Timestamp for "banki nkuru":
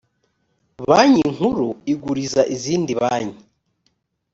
0.89-1.67